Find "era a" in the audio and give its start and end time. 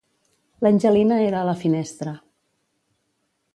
1.27-1.47